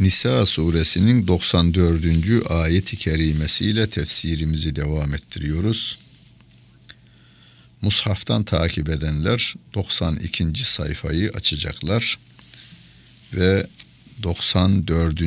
[0.00, 2.50] Nisa suresinin 94.
[2.50, 5.98] ayeti kerimesiyle tefsirimizi devam ettiriyoruz.
[7.82, 10.64] Mushaftan takip edenler 92.
[10.64, 12.18] sayfayı açacaklar
[13.34, 13.66] ve
[14.22, 15.22] 94.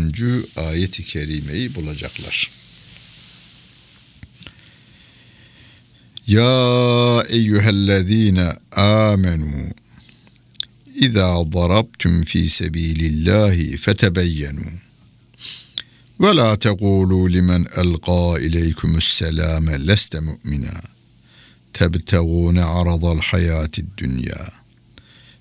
[0.56, 2.52] ayeti kerimeyi bulacaklar.
[6.28, 9.70] Ya eyyühellezine amenu
[11.02, 14.72] إذا ضربتم في سبيل الله فتبينوا.
[16.20, 20.82] ولا تقولوا لمن ألقى إليكم السلام لست مؤمنا.
[21.74, 24.50] تبتغون عرض الحياة الدنيا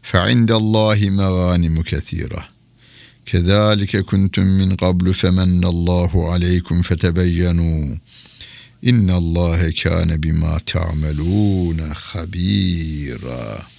[0.03, 2.49] فعند الله مغانم كثيرة.
[3.27, 7.97] كذلك كنتم من قبل فمن الله عليكم فتبينوا.
[8.87, 13.76] إن الله كان بما تعملون خبيراً.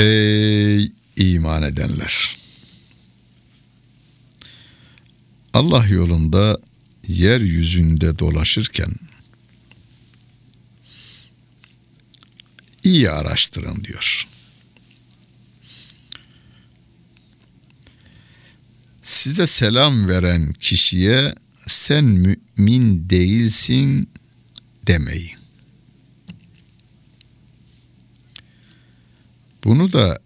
[0.00, 2.36] Ey iman edenler!
[5.52, 6.58] Allah yolunda
[7.08, 8.92] yeryüzünde dolaşırken
[12.84, 14.28] iyi araştırın diyor.
[19.02, 21.34] Size selam veren kişiye
[21.66, 24.10] sen mümin değilsin
[24.86, 25.39] demeyin.
[29.64, 30.18] Bunu da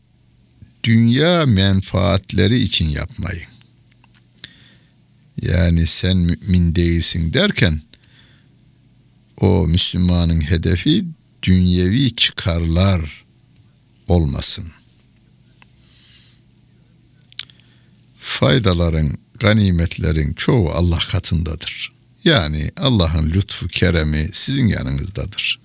[0.85, 3.49] dünya menfaatleri için yapmayın.
[5.43, 7.83] Yani sen mümin değilsin derken
[9.37, 11.05] o Müslümanın hedefi
[11.43, 13.25] dünyevi çıkarlar
[14.09, 14.67] olmasın.
[18.19, 21.93] Faydaların, ganimetlerin çoğu Allah katındadır.
[22.25, 25.61] Yani Allah'ın lütfu, keremi sizin yanınızdadır.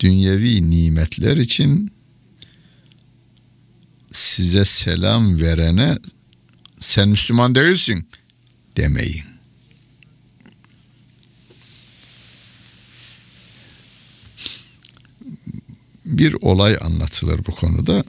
[0.00, 1.95] Dünyevi nimetler için
[4.16, 5.98] size selam verene
[6.80, 8.08] sen Müslüman değilsin
[8.76, 9.24] demeyin.
[16.04, 18.04] Bir olay anlatılır bu konuda.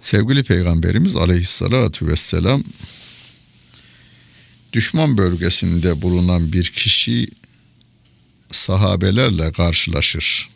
[0.00, 2.64] Sevgili Peygamberimiz Aleyhisselatü Vesselam
[4.72, 7.28] düşman bölgesinde bulunan bir kişi
[8.50, 10.49] sahabelerle karşılaşır.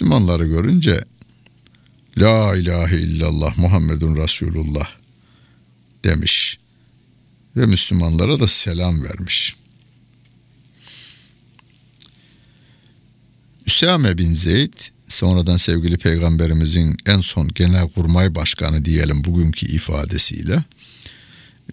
[0.00, 1.04] Müslümanları görünce
[2.18, 4.88] La ilahe illallah Muhammedun Resulullah
[6.04, 6.58] demiş
[7.56, 9.56] ve Müslümanlara da selam vermiş.
[13.66, 14.72] Üsame bin Zeyd
[15.08, 20.64] sonradan sevgili peygamberimizin en son genel kurmay başkanı diyelim bugünkü ifadesiyle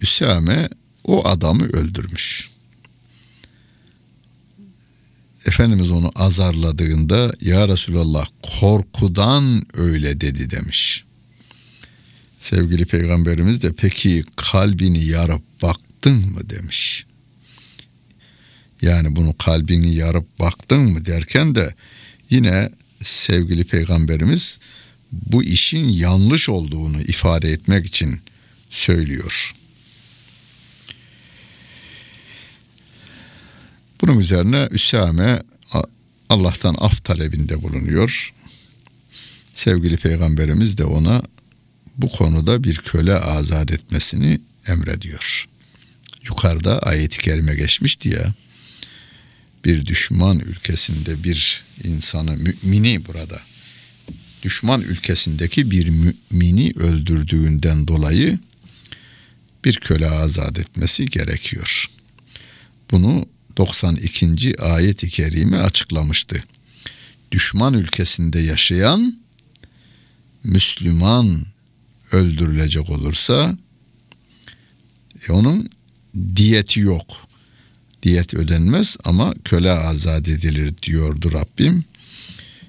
[0.00, 0.68] Üsame
[1.04, 2.57] o adamı öldürmüş.
[5.46, 11.04] Efendimiz onu azarladığında ya Resulallah korkudan öyle dedi demiş.
[12.38, 17.06] Sevgili peygamberimiz de peki kalbini yarıp baktın mı demiş.
[18.82, 21.74] Yani bunu kalbini yarıp baktın mı derken de
[22.30, 22.70] yine
[23.02, 24.58] sevgili peygamberimiz
[25.12, 28.20] bu işin yanlış olduğunu ifade etmek için
[28.70, 29.54] söylüyor.
[34.00, 35.42] Bunun üzerine Üsame
[36.28, 38.32] Allah'tan af talebinde bulunuyor.
[39.54, 41.22] Sevgili peygamberimiz de ona
[41.96, 45.48] bu konuda bir köle azat etmesini emrediyor.
[46.24, 48.34] Yukarıda ayet-i kerime geçmişti ya.
[49.64, 53.40] Bir düşman ülkesinde bir insanı mümini burada
[54.42, 58.38] düşman ülkesindeki bir mümini öldürdüğünden dolayı
[59.64, 61.86] bir köle azat etmesi gerekiyor.
[62.90, 63.26] Bunu
[63.58, 64.62] 92.
[64.62, 66.44] ayet-i kerime açıklamıştı.
[67.32, 69.20] Düşman ülkesinde yaşayan
[70.44, 71.46] Müslüman
[72.12, 73.56] öldürülecek olursa
[75.28, 75.70] e onun
[76.36, 77.06] diyeti yok.
[78.02, 81.84] Diyet ödenmez ama köle azat edilir diyordu Rabbim.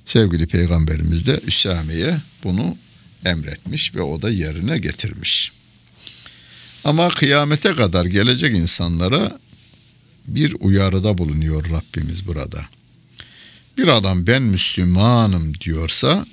[0.06, 2.77] Sevgili peygamberimiz de Üsame'ye bunu
[3.25, 5.51] emretmiş ve o da yerine getirmiş.
[6.83, 9.39] Ama kıyamete kadar gelecek insanlara
[10.36, 12.66] bir uyarıda bulunuyor Rabbimiz burada.
[13.78, 16.26] Bir adam ben Müslümanım diyorsa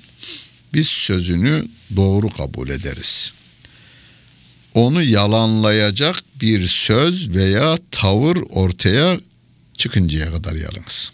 [0.73, 3.31] biz sözünü doğru kabul ederiz.
[4.73, 9.19] Onu yalanlayacak bir söz veya tavır ortaya
[9.77, 11.13] çıkıncaya kadar yalnız.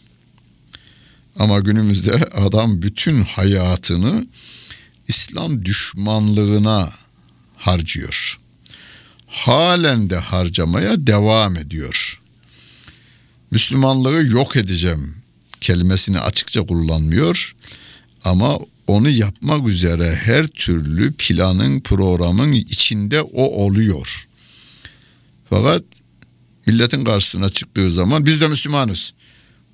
[1.40, 4.28] Ama günümüzde adam bütün hayatını
[5.08, 6.92] İslam düşmanlığına
[7.58, 8.40] harcıyor.
[9.28, 12.23] Halen de harcamaya devam ediyor.
[13.54, 15.16] Müslümanlığı yok edeceğim
[15.62, 17.56] kelimesini açıkça kullanmıyor
[18.24, 24.28] ama onu yapmak üzere her türlü planın, programın içinde o oluyor.
[25.50, 25.84] Fakat
[26.68, 29.14] milletin karşısına çıktığı zaman biz de Müslümanız.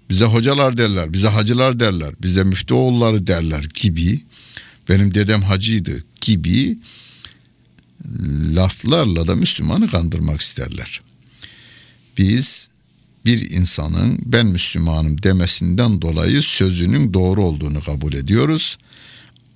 [0.09, 4.21] Bize hocalar derler, bize hacılar derler, bize müftüoğulları derler gibi.
[4.89, 6.77] Benim dedem hacıydı gibi
[8.55, 11.01] laflarla da Müslümanı kandırmak isterler.
[12.17, 12.68] Biz
[13.29, 18.77] bir insanın ben Müslümanım demesinden dolayı sözünün doğru olduğunu kabul ediyoruz.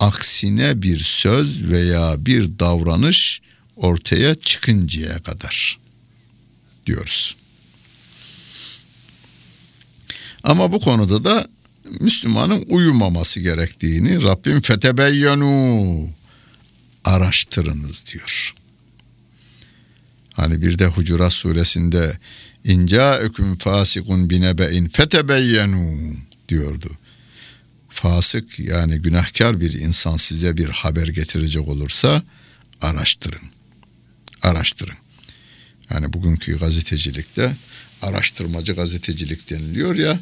[0.00, 3.40] Aksine bir söz veya bir davranış
[3.76, 5.78] ortaya çıkıncaya kadar
[6.86, 7.36] diyoruz.
[10.44, 11.46] Ama bu konuda da
[12.00, 16.08] Müslümanın uyumaması gerektiğini Rabbim fetebeyyenu
[17.04, 18.54] araştırınız diyor.
[20.32, 22.18] Hani bir de Hucurat suresinde
[22.64, 26.14] inca eküm fasikun binebe'in fetebeyyenu
[26.48, 26.90] diyordu.
[27.88, 32.22] Fasık yani günahkar bir insan size bir haber getirecek olursa
[32.80, 33.42] araştırın.
[34.42, 34.96] Araştırın.
[35.90, 37.56] Yani bugünkü gazetecilikte
[38.02, 40.20] araştırmacı gazetecilik deniliyor ya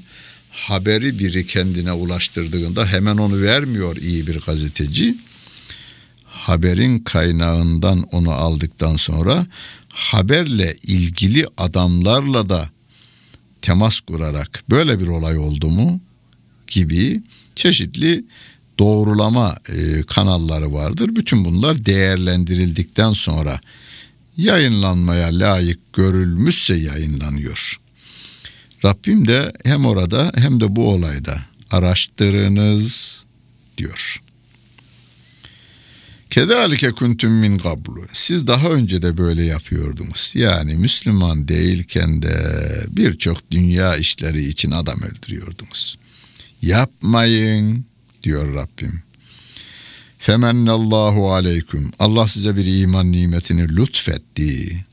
[0.53, 5.17] haberi biri kendine ulaştırdığında hemen onu vermiyor iyi bir gazeteci.
[6.25, 9.47] Haberin kaynağından onu aldıktan sonra
[9.93, 12.71] haberle ilgili adamlarla da
[13.63, 16.01] temas kurarak böyle bir olay oldu mu
[16.67, 17.23] gibi
[17.55, 18.25] çeşitli
[18.79, 21.17] doğrulama e, kanalları vardır.
[21.17, 23.61] Bütün bunlar değerlendirildikten sonra
[24.37, 27.81] yayınlanmaya layık görülmüşse yayınlanıyor.
[28.85, 31.41] Rabbim de hem orada hem de bu olayda
[31.71, 33.25] araştırınız
[33.79, 34.23] diyor.
[36.33, 38.07] Kedalike kuntum min qablu.
[38.13, 40.33] Siz daha önce de böyle yapıyordunuz.
[40.35, 42.37] Yani Müslüman değilken de
[42.89, 45.99] birçok dünya işleri için adam öldürüyordunuz.
[46.63, 47.85] Yapmayın
[48.23, 49.03] diyor Rabbim.
[50.19, 51.91] Femennallahu aleyküm.
[51.99, 54.85] Allah size bir iman nimetini lütfetti.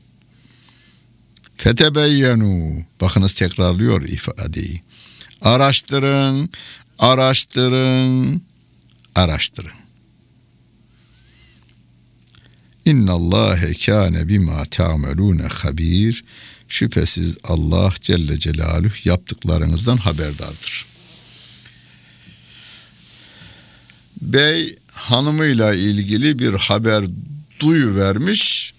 [1.56, 2.84] Fetebeyyenu.
[3.00, 4.82] Bakınız tekrarlıyor ifadeyi.
[5.40, 6.50] Araştırın,
[6.98, 8.42] araştırın,
[9.14, 9.79] araştırın.
[12.90, 16.24] İnna Allahe kâne bima ta'melûne habir.
[16.68, 20.86] Şüphesiz Allah Celle Celaluhu yaptıklarınızdan haberdardır.
[24.20, 27.04] Bey hanımıyla ilgili bir haber
[27.60, 28.74] duyu vermiş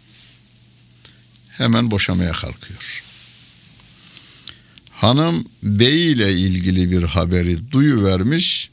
[1.49, 3.03] hemen boşamaya kalkıyor.
[4.91, 8.69] Hanım beyiyle ilgili bir haberi duyu vermiş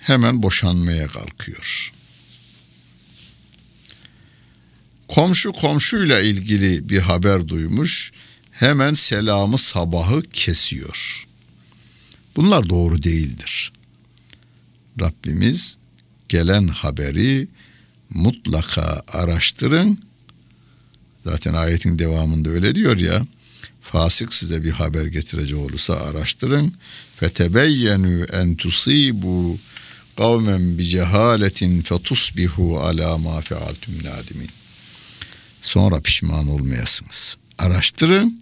[0.00, 1.92] hemen boşanmaya kalkıyor.
[5.08, 8.12] Komşu komşuyla ilgili bir haber duymuş
[8.50, 11.26] hemen selamı sabahı kesiyor.
[12.36, 13.72] Bunlar doğru değildir.
[15.00, 15.76] Rabbimiz
[16.28, 17.48] gelen haberi
[18.10, 19.98] mutlaka araştırın.
[21.24, 23.26] Zaten ayetin devamında öyle diyor ya.
[23.80, 26.74] Fasık size bir haber getirecek olursa araştırın.
[27.16, 29.58] Fetebeyyenu en tusibu
[30.16, 34.57] kavmen bi cehaletin fetusbihu ala ma fealtum nadimin.
[35.60, 37.36] Sonra pişman olmayasınız.
[37.58, 38.40] Araştırın,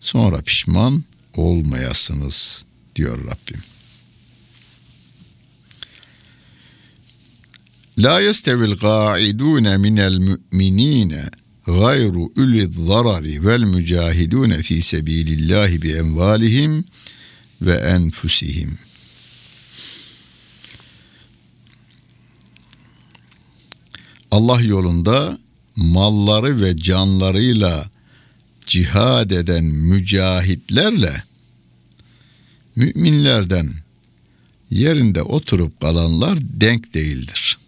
[0.00, 1.04] sonra pişman
[1.36, 2.64] olmayasınız
[2.96, 3.62] diyor Rabbim.
[7.98, 11.30] La yestevil ga'idun minel mu'minine
[11.66, 16.84] gayru ulil zarari vel mücahidun fi sebilillahi bi envalihim
[17.62, 18.78] ve enfusihim.
[24.30, 25.38] Allah yolunda
[25.76, 27.90] malları ve canlarıyla
[28.66, 31.22] cihad eden mücahitlerle
[32.76, 33.74] müminlerden
[34.70, 37.58] yerinde oturup kalanlar denk değildir.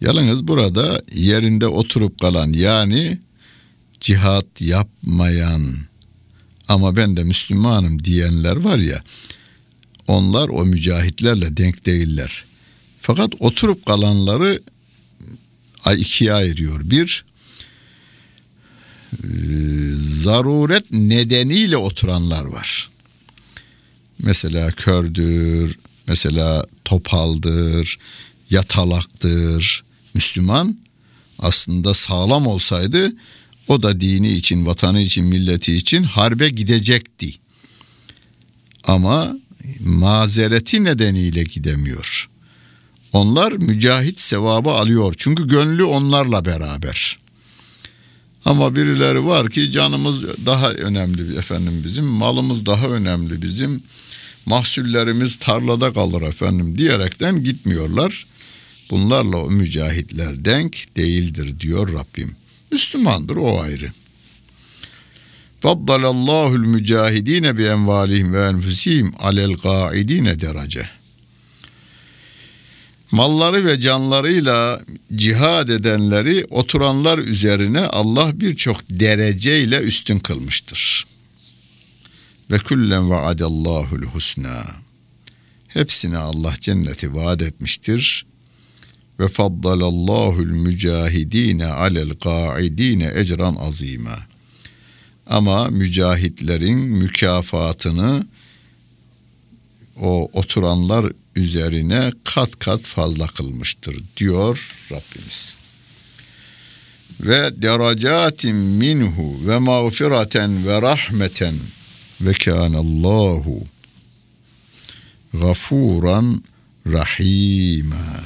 [0.00, 3.18] Yalnız burada yerinde oturup kalan yani
[4.00, 5.74] cihat yapmayan
[6.68, 9.02] ama ben de Müslümanım diyenler var ya
[10.06, 12.44] onlar o mücahitlerle denk değiller.
[13.00, 14.62] Fakat oturup kalanları
[15.94, 16.80] ikiye ayırıyor.
[16.84, 17.24] Bir,
[19.94, 22.88] zaruret nedeniyle oturanlar var.
[24.18, 27.98] Mesela kördür, mesela topaldır,
[28.50, 29.84] yatalaktır.
[30.14, 30.78] Müslüman
[31.38, 33.12] aslında sağlam olsaydı
[33.68, 37.34] o da dini için, vatanı için, milleti için harbe gidecekti.
[38.84, 39.36] Ama
[39.80, 42.28] mazereti nedeniyle gidemiyor.
[43.12, 45.14] Onlar mücahit sevabı alıyor.
[45.16, 47.18] Çünkü gönlü onlarla beraber.
[48.44, 53.82] Ama birileri var ki canımız daha önemli efendim bizim, malımız daha önemli bizim,
[54.46, 58.26] mahsullerimiz tarlada kalır efendim diyerekten gitmiyorlar.
[58.90, 62.36] Bunlarla o mücahitler denk değildir diyor Rabbim.
[62.72, 63.90] Müslümandır o ayrı.
[65.60, 70.97] Faddalallahu mücahidine bi envalihim ve enfusihim alel gaidine derece.
[73.10, 74.80] Malları ve canlarıyla
[75.14, 81.06] cihad edenleri oturanlar üzerine Allah birçok dereceyle üstün kılmıştır.
[82.50, 84.64] Ve küllen vaadallahu'l husna.
[85.68, 88.26] Hepsine Allah cenneti vaat etmiştir.
[89.20, 94.26] Ve faddalallahu'l mücahidine alel qaidine ecran azima.
[95.26, 98.26] Ama mücahitlerin mükafatını
[100.00, 105.56] o oturanlar üzerine kat kat fazla kılmıştır diyor Rabbimiz.
[107.20, 111.54] Ve derecatin minhu ve mağfireten ve rahmeten
[112.20, 113.64] ve kânallahu
[115.32, 116.42] gafuran
[116.86, 118.24] rahima.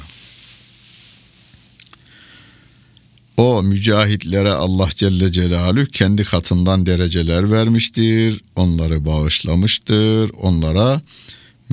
[3.37, 8.41] O mücahitlere Allah Celle Celaluhu kendi katından dereceler vermiştir.
[8.55, 10.29] Onları bağışlamıştır.
[10.29, 11.01] Onlara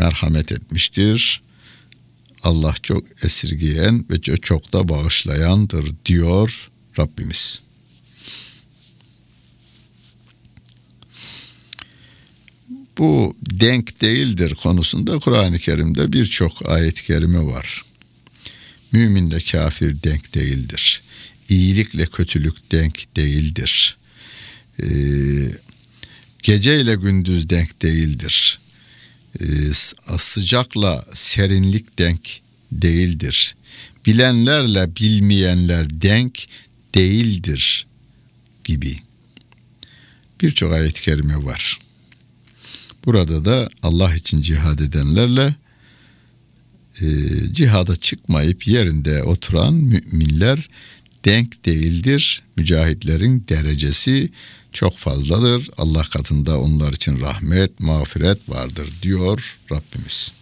[0.00, 1.42] merhamet etmiştir.
[2.42, 7.60] Allah çok esirgeyen ve çok da bağışlayandır diyor Rabbimiz.
[12.98, 17.82] Bu denk değildir konusunda Kur'an-ı Kerim'de birçok ayet-i kerime var.
[18.92, 21.02] Müminle kafir denk değildir.
[21.48, 23.98] İyilikle kötülük denk değildir.
[24.82, 24.86] Ee,
[26.42, 28.60] gece ile gündüz denk değildir.
[29.40, 29.44] Ee,
[30.18, 32.40] sıcakla serinlik denk
[32.72, 33.56] değildir.
[34.06, 36.46] Bilenlerle bilmeyenler denk
[36.94, 37.86] değildir
[38.64, 38.96] gibi.
[40.42, 41.78] Birçok ayet-i kerime var.
[43.04, 45.54] Burada da Allah için cihad edenlerle
[47.00, 47.06] e,
[47.52, 50.68] cihada çıkmayıp yerinde oturan müminler
[51.24, 52.42] denk değildir.
[52.56, 54.30] Mücahitlerin derecesi
[54.72, 55.70] çok fazladır.
[55.78, 60.32] Allah katında onlar için rahmet, mağfiret vardır diyor Rabbimiz.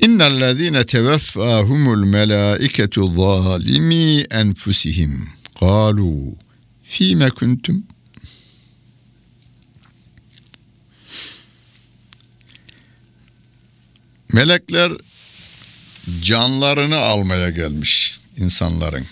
[0.00, 5.28] İnnellezîne teveffâhumul melâiketu zâlimî enfusihim.
[5.60, 6.34] Kâlû
[6.82, 7.84] fîme kuntum
[14.32, 14.92] Melekler
[16.22, 19.06] canlarını almaya gelmiş insanların.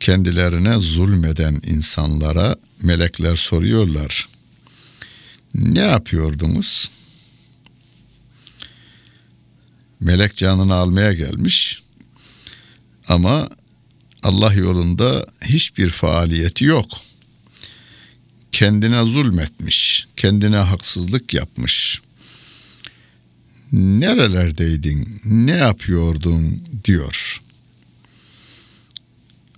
[0.00, 4.28] Kendilerine zulmeden insanlara melekler soruyorlar.
[5.54, 6.90] Ne yapıyordunuz?
[10.00, 11.82] Melek canını almaya gelmiş.
[13.08, 13.50] Ama
[14.22, 16.90] Allah yolunda hiçbir faaliyeti yok.
[18.52, 22.00] Kendine zulmetmiş, kendine haksızlık yapmış
[23.72, 27.42] nerelerdeydin, ne yapıyordun diyor.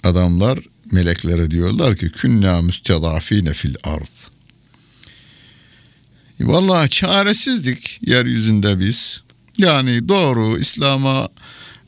[0.05, 0.59] Adamlar
[0.93, 4.07] meleklere diyorlar ki künna müstedafine fil ard.
[6.41, 9.23] Vallahi çaresizdik yeryüzünde biz.
[9.59, 11.29] Yani doğru İslam'a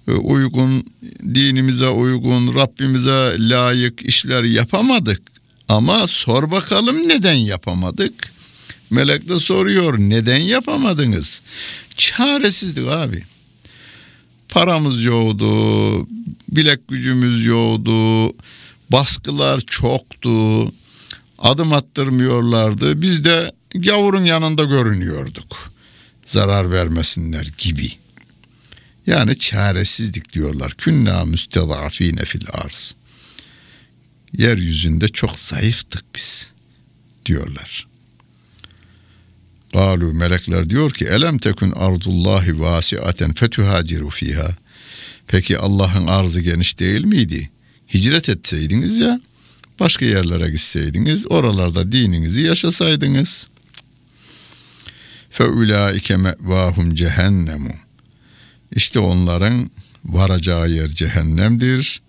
[0.08, 0.86] e, uygun,
[1.34, 5.22] dinimize uygun, Rabbimize layık işler yapamadık.
[5.68, 8.32] Ama sor bakalım neden yapamadık?
[8.90, 11.42] Melek de soruyor neden yapamadınız?
[11.96, 13.22] Çaresizdik abi.
[14.52, 16.06] Paramız yoktu,
[16.48, 18.26] bilek gücümüz yoktu,
[18.90, 20.64] baskılar çoktu,
[21.38, 23.02] adım attırmıyorlardı.
[23.02, 25.72] Biz de gavurun yanında görünüyorduk.
[26.26, 27.88] Zarar vermesinler gibi.
[29.06, 30.74] Yani çaresizlik diyorlar.
[30.78, 32.94] Künna müstedafine fil arz.
[34.32, 36.52] Yeryüzünde çok zayıftık biz
[37.26, 37.91] diyorlar.
[39.72, 44.56] Galu melekler diyor ki elem tekun ardullahi vasiaten fetuhaciru fiha.
[45.26, 47.50] Peki Allah'ın arzı geniş değil miydi?
[47.94, 49.20] Hicret etseydiniz ya
[49.80, 53.48] başka yerlere gitseydiniz oralarda dininizi yaşasaydınız.
[55.30, 57.72] Fe ulaike mevahum cehennemu.
[58.72, 59.70] İşte onların
[60.04, 62.02] Varacağı yer cehennemdir.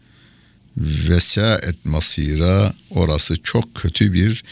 [0.77, 4.43] Vesaet masira orası çok kötü bir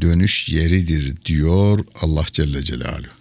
[0.00, 3.18] dönüş yeridir diyor Allah Celle Celaluhu.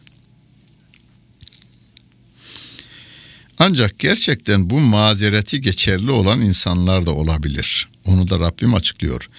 [3.60, 7.88] Ancak gerçekten bu mazereti geçerli olan insanlar da olabilir.
[8.06, 9.30] Onu da Rabbim açıklıyor.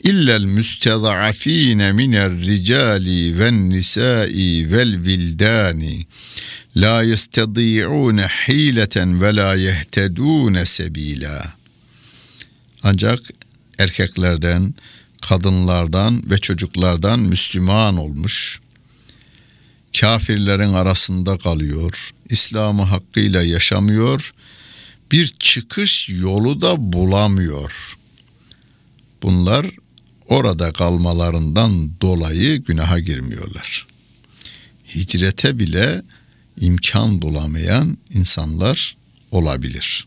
[0.00, 6.06] İllel müstezafine miner ricali ven nisai vel vildani
[6.76, 11.56] la yestedi'un hileten ve la yehtedun sebila.
[12.88, 13.20] Ancak
[13.78, 14.74] erkeklerden,
[15.20, 18.60] kadınlardan ve çocuklardan Müslüman olmuş,
[20.00, 24.34] kafirlerin arasında kalıyor, İslam'ı hakkıyla yaşamıyor,
[25.12, 27.98] bir çıkış yolu da bulamıyor.
[29.22, 29.66] Bunlar
[30.26, 33.86] orada kalmalarından dolayı günaha girmiyorlar.
[34.94, 36.02] Hicrete bile
[36.60, 38.96] imkan bulamayan insanlar
[39.30, 40.06] olabilir.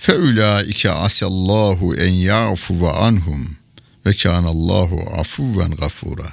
[0.00, 3.56] Feulaike asallahu en ya'fu ve anhum
[4.06, 6.32] ve kânallahu afuven gafura.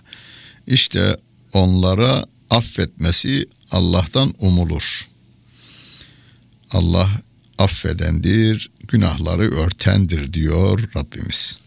[0.67, 1.17] İşte
[1.53, 5.07] onlara affetmesi Allah'tan umulur.
[6.71, 7.09] Allah
[7.57, 11.59] affedendir, günahları örtendir diyor Rabbimiz.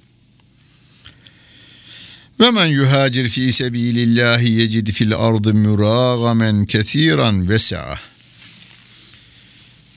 [2.40, 8.09] Ve men yuhacir fi sebilillahi yecid fil ardı muragamen kesiran vesa'a.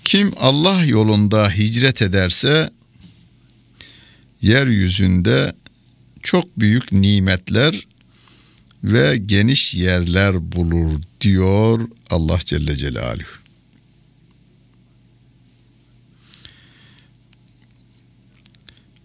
[0.03, 2.71] Kim Allah yolunda hicret ederse
[4.41, 5.55] yeryüzünde
[6.23, 7.87] çok büyük nimetler
[8.83, 13.43] ve geniş yerler bulur diyor Allah Celle Celaluhu.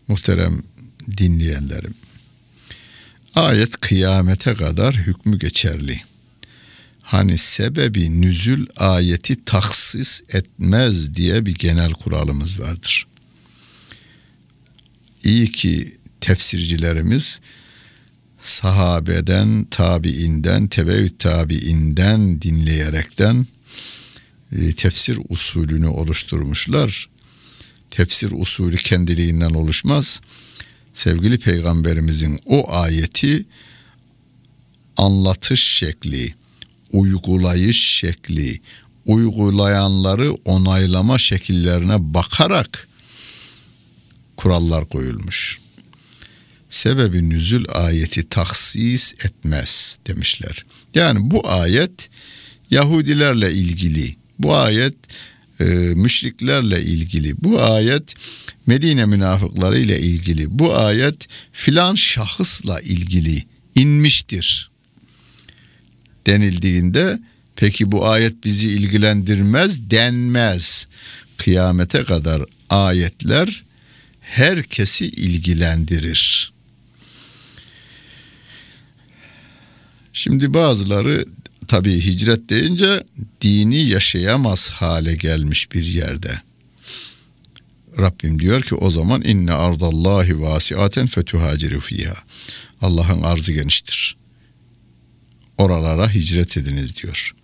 [0.08, 0.62] Muhterem
[1.16, 1.94] dinleyenlerim.
[3.34, 6.07] Ayet kıyamete kadar hükmü geçerli.
[7.08, 13.06] Hani sebebi nüzül ayeti taksis etmez diye bir genel kuralımız vardır.
[15.24, 17.40] İyi ki tefsircilerimiz
[18.40, 23.46] sahabeden, tabiinden, tebeyyüt tabiinden dinleyerekten
[24.52, 27.08] e, tefsir usulünü oluşturmuşlar.
[27.90, 30.20] Tefsir usulü kendiliğinden oluşmaz.
[30.92, 33.46] Sevgili peygamberimizin o ayeti
[34.96, 36.34] anlatış şekli,
[36.92, 38.60] uygulayış şekli,
[39.06, 42.88] uygulayanları onaylama şekillerine bakarak
[44.36, 45.58] kurallar koyulmuş.
[46.68, 50.64] Sebebi nüzül ayeti taksis etmez demişler.
[50.94, 52.10] Yani bu ayet
[52.70, 54.94] Yahudilerle ilgili, bu ayet
[55.60, 58.14] e, müşriklerle ilgili, bu ayet
[58.66, 64.70] Medine münafıkları ile ilgili, bu ayet filan şahısla ilgili inmiştir
[66.28, 67.18] denildiğinde
[67.56, 70.86] peki bu ayet bizi ilgilendirmez denmez.
[71.36, 73.64] Kıyamete kadar ayetler
[74.20, 76.52] herkesi ilgilendirir.
[80.12, 81.26] Şimdi bazıları
[81.68, 83.04] tabii hicret deyince
[83.40, 86.40] dini yaşayamaz hale gelmiş bir yerde.
[87.98, 92.14] Rabbim diyor ki o zaman inne ardallahi vasiaten fetuhaciru fiha.
[92.80, 94.16] Allah'ın arzı geniştir.
[95.58, 97.34] Oralara hicret ediniz diyor.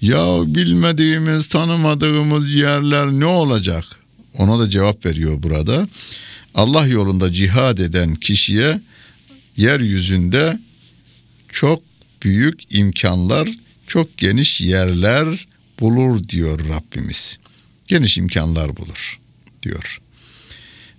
[0.00, 3.84] Ya bilmediğimiz, tanımadığımız yerler ne olacak?
[4.38, 5.88] Ona da cevap veriyor burada.
[6.54, 8.80] Allah yolunda cihad eden kişiye
[9.56, 10.58] yeryüzünde
[11.48, 11.82] çok
[12.22, 13.48] büyük imkanlar,
[13.86, 15.46] çok geniş yerler
[15.80, 17.38] bulur diyor Rabbimiz.
[17.88, 19.18] Geniş imkanlar bulur
[19.62, 20.00] diyor.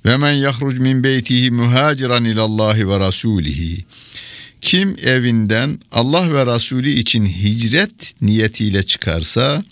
[0.06, 3.86] Ve men yahruc min beytihi muhaciran ilallahi ve rasulihi.
[4.68, 9.64] Kim evinden Allah ve Resulü için hicret niyetiyle çıkarsa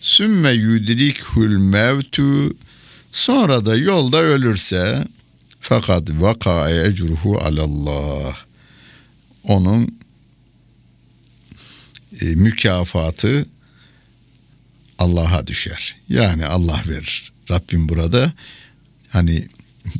[0.00, 2.56] sümme yudrikhul mevtu
[3.10, 5.08] sonra da yolda ölürse
[5.60, 8.36] fakat vaka ecruhu alallah
[9.42, 9.98] onun
[12.20, 13.46] e, mükafatı
[14.98, 15.96] Allah'a düşer.
[16.08, 17.32] Yani Allah verir.
[17.50, 18.32] Rabbim burada
[19.08, 19.48] hani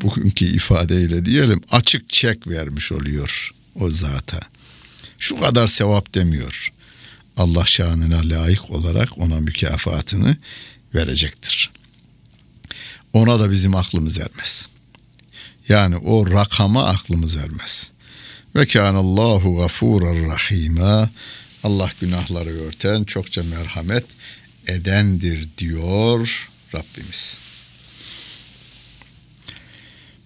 [0.02, 4.40] bugünkü ifadeyle diyelim açık çek vermiş oluyor o zata.
[5.18, 6.72] Şu kadar sevap demiyor.
[7.36, 10.36] Allah şanına layık olarak ona mükafatını
[10.94, 11.70] verecektir.
[13.12, 14.68] Ona da bizim aklımız ermez.
[15.68, 17.92] Yani o rakama aklımız ermez.
[18.56, 21.10] Ve kânallâhu gafûrar rahîmâ.
[21.64, 24.04] Allah günahları örten, çokça merhamet
[24.66, 27.40] edendir diyor Rabbimiz.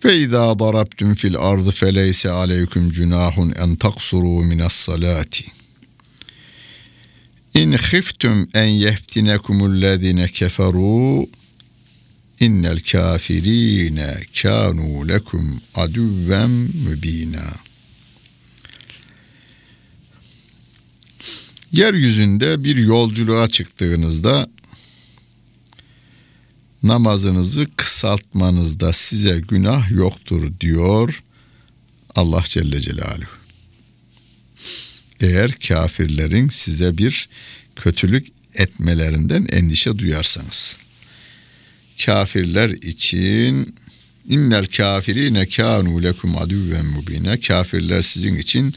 [0.06, 5.44] Ve izâ darabtum fil ardı feleyse aleyküm cünahun en taksuru minas salati.
[7.54, 11.26] İn khiftum en yeftinekumullezine keferu
[12.40, 17.52] innel kafirine kanu lekum adüvven mübina.
[21.72, 24.48] Yeryüzünde bir yolculuğa çıktığınızda
[26.82, 31.22] namazınızı kısaltmanızda size günah yoktur diyor
[32.14, 33.36] Allah Celle Celaluhu.
[35.20, 37.28] Eğer kafirlerin size bir
[37.76, 40.76] kötülük etmelerinden endişe duyarsanız.
[42.04, 43.74] Kafirler için
[44.28, 48.74] innel kafirine kanu lekum aduven mubine kafirler sizin için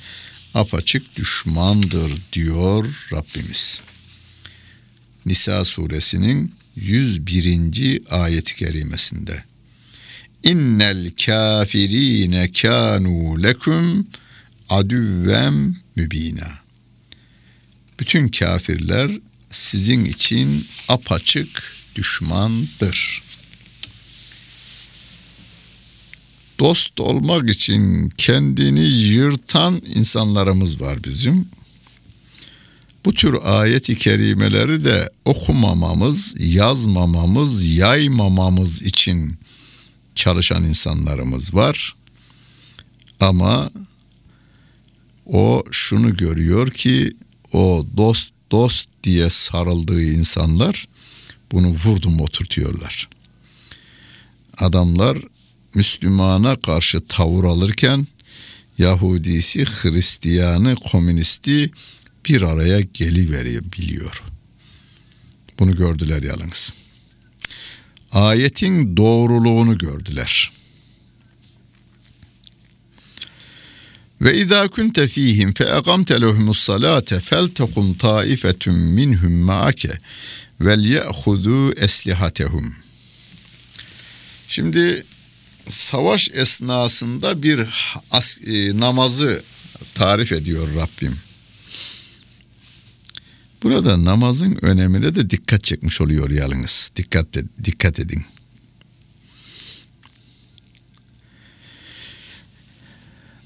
[0.53, 3.81] apaçık düşmandır diyor Rabbimiz.
[5.25, 8.01] Nisa suresinin 101.
[8.09, 9.43] ayet-i kerimesinde.
[10.43, 14.07] İnnel kafirine kanu lekum
[14.69, 16.59] adüvvem mübina.
[17.99, 19.11] Bütün kafirler
[19.49, 21.63] sizin için apaçık
[21.95, 23.23] düşmandır.
[26.59, 31.49] Dost olmak için kendini yırtan insanlarımız var bizim.
[33.05, 39.37] Bu tür ayet-i kerimeleri de okumamamız, yazmamamız, yaymamamız için
[40.15, 41.95] çalışan insanlarımız var.
[43.19, 43.71] Ama
[45.25, 47.13] o şunu görüyor ki
[47.53, 50.87] o dost dost diye sarıldığı insanlar
[51.51, 53.09] bunu vurdum oturtuyorlar.
[54.57, 55.17] Adamlar
[55.75, 58.07] Müslümana karşı tavır alırken
[58.77, 61.71] Yahudisi, Hristiyanı, komünisti
[62.25, 62.81] bir araya
[63.77, 64.23] biliyor.
[65.59, 66.75] Bunu gördüler yalnız.
[68.11, 70.51] Ayetin doğruluğunu gördüler.
[74.21, 79.99] Ve izâ kunte fîhim fe egamte lehumus salâte feltekum taifetun minhum ma'ake
[80.61, 82.75] vel ye'hudû eslihatehum.
[84.47, 85.05] Şimdi
[85.67, 87.67] savaş esnasında bir
[88.11, 89.43] as, e, namazı
[89.95, 91.28] tarif ediyor Rabbim.
[93.63, 96.91] Burada namazın önemine de dikkat çekmiş oluyor yalnız.
[96.95, 97.27] Dikkat,
[97.63, 98.25] dikkat edin.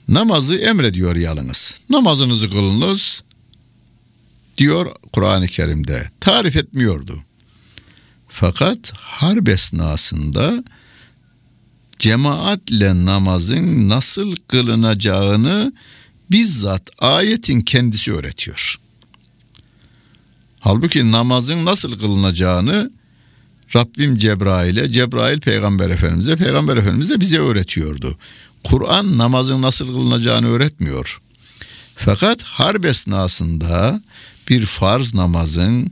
[0.08, 1.80] Namazı emrediyor yalnız.
[1.90, 3.24] Namazınızı kılınız
[4.58, 6.10] diyor Kur'an-ı Kerim'de.
[6.20, 7.24] Tarif etmiyordu.
[8.30, 10.64] Fakat harp esnasında
[12.00, 15.74] cemaatle namazın nasıl kılınacağını
[16.32, 18.83] bizzat ayetin kendisi öğretiyor.
[20.64, 22.92] Halbuki namazın nasıl kılınacağını
[23.76, 28.18] Rabbim Cebrail'e, Cebrail Peygamber Efendimiz'e, Peygamber Efendimiz de bize öğretiyordu.
[28.64, 31.22] Kur'an namazın nasıl kılınacağını öğretmiyor.
[31.96, 34.02] Fakat harp esnasında
[34.50, 35.92] bir farz namazın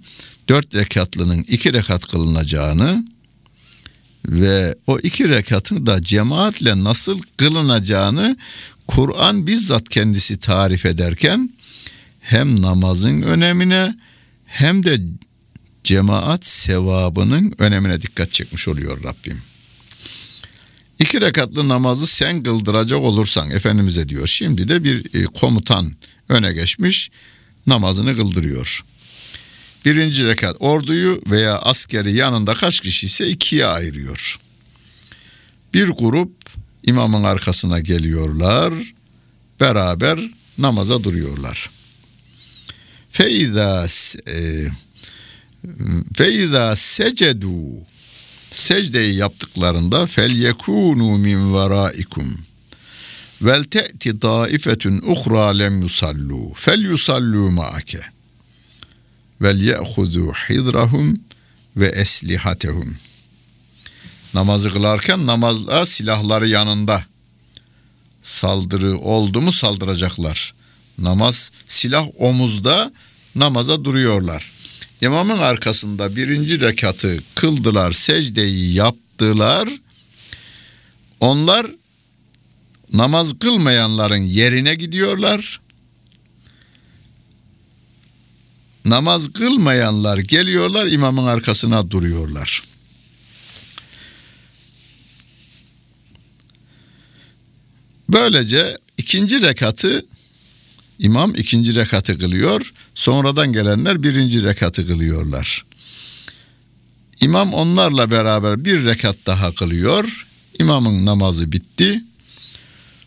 [0.50, 3.06] dört rekatlının iki rekat kılınacağını
[4.26, 8.38] ve o iki rekatın da cemaatle nasıl kılınacağını
[8.88, 11.50] Kur'an bizzat kendisi tarif ederken
[12.22, 13.96] hem namazın önemine
[14.52, 15.00] hem de
[15.84, 19.42] cemaat sevabının önemine dikkat çekmiş oluyor Rabbim.
[21.00, 24.28] İki rekatlı namazı sen kıldıracak olursan Efendimiz'e diyor.
[24.28, 25.96] Şimdi de bir e, komutan
[26.30, 27.12] öne geçmiş
[27.68, 28.84] namazını kıldırıyor.
[29.86, 34.40] Birinci rekat orduyu veya askeri yanında kaç kişi ise ikiye ayırıyor.
[35.74, 36.34] Bir grup
[36.84, 38.74] imamın arkasına geliyorlar.
[39.60, 40.20] Beraber
[40.58, 41.70] namaza duruyorlar.
[43.12, 43.88] Feiza
[44.28, 44.68] e,
[46.14, 47.58] feiza secedu.
[48.52, 52.38] Secdeyi yaptıklarında fel yekunu min veraikum
[53.42, 56.54] vel te'ti taifetun uhra lem yusallu.
[56.56, 58.02] Fel yusallu ma'ake.
[59.42, 61.18] Vel ye'hudu hidrahum
[61.78, 62.96] ve eslihatehum.
[64.34, 67.06] Namazı kılarken namazla silahları yanında
[68.22, 70.54] saldırı oldu mu saldıracaklar
[71.02, 72.94] namaz silah omuzda
[73.36, 74.52] namaza duruyorlar
[75.02, 79.70] İmamın arkasında birinci rekatı kıldılar, secdeyi yaptılar.
[81.20, 81.72] Onlar
[82.94, 85.62] namaz kılmayanların yerine gidiyorlar.
[88.86, 92.64] Namaz kılmayanlar geliyorlar imamın arkasına duruyorlar.
[98.10, 100.06] Böylece ikinci rekatı
[101.02, 102.74] İmam ikinci rekatı kılıyor.
[102.96, 105.66] Sonradan gelenler birinci rekatı kılıyorlar.
[107.22, 110.28] İmam onlarla beraber bir rekat daha kılıyor.
[110.60, 112.04] İmamın namazı bitti.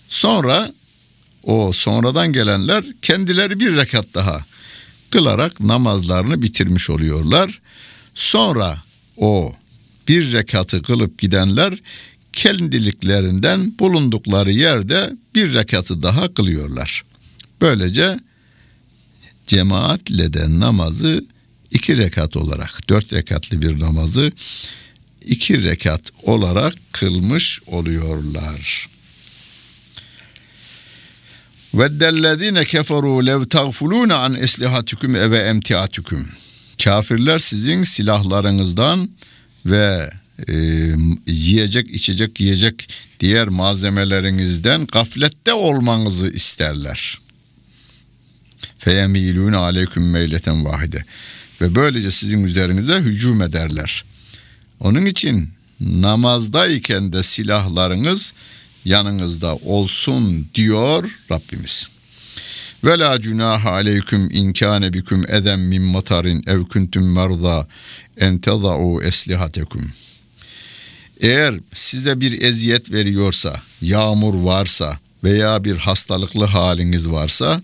[0.09, 0.73] Sonra
[1.43, 4.41] o sonradan gelenler kendileri bir rekat daha
[5.11, 7.61] kılarak namazlarını bitirmiş oluyorlar.
[8.15, 8.83] Sonra
[9.17, 9.53] o
[10.09, 11.79] bir rekatı kılıp gidenler
[12.33, 17.05] kendiliklerinden bulundukları yerde bir rekatı daha kılıyorlar.
[17.61, 18.19] Böylece
[19.47, 21.25] cemaatle de namazı
[21.71, 24.33] iki rekat olarak, dört rekatlı bir namazı
[25.27, 28.89] iki rekat olarak kılmış oluyorlar.
[31.75, 36.29] Veddellezine keferu lev tagfuluna an eslihatikum eve emtiatikum.
[36.85, 39.11] Kafirler sizin silahlarınızdan
[39.67, 40.11] ve
[40.49, 40.55] e,
[41.27, 42.89] yiyecek, içecek, yiyecek
[43.21, 47.24] diğer malzemelerinizden gaflette olmanızı isterler.
[48.85, 51.05] Feyemilûne aleyküm meyleten vahide.
[51.61, 54.05] Ve böylece sizin üzerinize hücum ederler.
[54.81, 58.35] Onun için namazdayken de silahlarınız
[58.85, 61.89] yanınızda olsun diyor Rabbimiz.
[62.85, 67.67] Ve la cunaha aleyküm inkâne biküm edem min matarin ev kuntum merza
[68.17, 69.93] en teza'u eslihatekum.
[71.21, 77.63] Eğer size bir eziyet veriyorsa, yağmur varsa veya bir hastalıklı haliniz varsa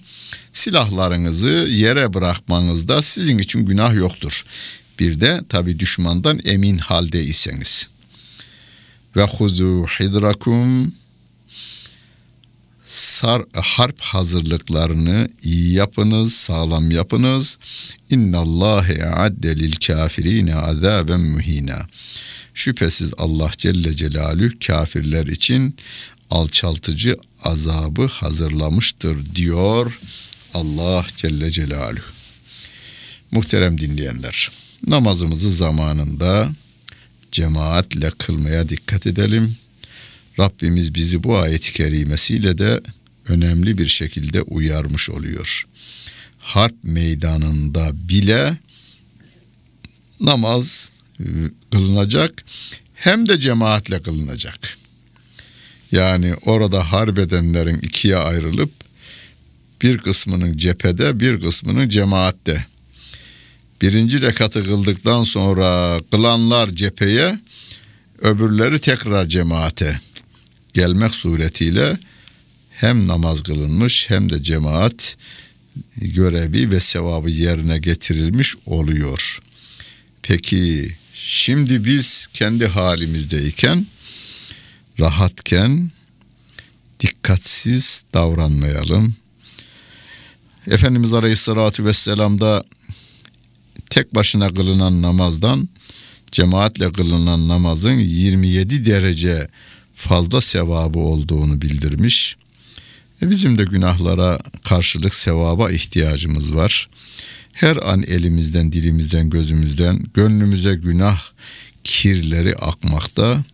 [0.53, 4.45] silahlarınızı yere bırakmanızda sizin için günah yoktur.
[4.99, 7.89] Bir de tabi düşmandan emin haldeyseniz.
[9.17, 10.93] Ve huzu hidrakum
[12.91, 17.59] sar, harp hazırlıklarını iyi yapınız, sağlam yapınız.
[18.11, 21.87] İnnallâhe adde lil kafirine azaben muhina.
[22.55, 25.77] Şüphesiz Allah Celle Celalü kafirler için
[26.31, 30.01] alçaltıcı azabı hazırlamıştır diyor
[30.55, 32.13] Allah Celle Celaluhu.
[33.31, 34.51] Muhterem dinleyenler,
[34.87, 36.53] namazımızı zamanında
[37.33, 39.57] cemaatle kılmaya dikkat edelim.
[40.39, 42.81] Rabbimiz bizi bu ayet-i kerimesiyle de
[43.29, 45.67] önemli bir şekilde uyarmış oluyor.
[46.39, 48.57] Harp meydanında bile
[50.21, 50.93] namaz
[51.73, 52.45] kılınacak
[52.95, 54.77] hem de cemaatle kılınacak.
[55.93, 58.71] Yani orada harp edenlerin ikiye ayrılıp
[59.83, 62.67] bir kısmının cephede bir kısmının cemaatte.
[63.83, 67.39] Birinci rekatı kıldıktan sonra kılanlar cepheye
[68.19, 70.01] öbürleri tekrar cemaate
[70.75, 71.99] gelmek suretiyle
[72.71, 75.17] hem namaz kılınmış hem de cemaat
[75.97, 79.41] görevi ve sevabı yerine getirilmiş oluyor.
[80.23, 83.87] Peki şimdi biz kendi halimizdeyken
[85.01, 85.91] rahatken
[87.01, 89.15] dikkatsiz davranmayalım.
[90.67, 92.65] Efendimiz Aleyhisselatü Vesselam da
[93.91, 95.69] tek başına kılınan namazdan
[96.33, 99.49] cemaatle kılınan namazın 27 derece
[99.95, 102.37] fazla sevabı olduğunu bildirmiş.
[103.23, 106.89] E bizim de günahlara karşılık sevaba ihtiyacımız var.
[107.53, 111.21] Her an elimizden, dilimizden, gözümüzden, gönlümüze günah
[111.85, 113.45] kirleri akmakta.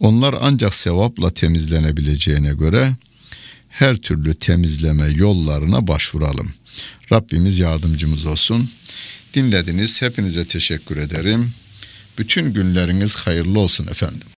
[0.00, 2.96] Onlar ancak sevapla temizlenebileceğine göre
[3.68, 6.52] her türlü temizleme yollarına başvuralım.
[7.12, 8.70] Rabbimiz yardımcımız olsun.
[9.34, 10.02] Dinlediniz.
[10.02, 11.52] Hepinize teşekkür ederim.
[12.18, 14.37] Bütün günleriniz hayırlı olsun efendim.